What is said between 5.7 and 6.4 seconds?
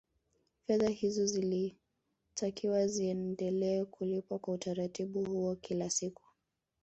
siku